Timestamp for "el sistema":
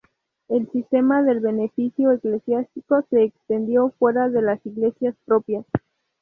0.47-1.21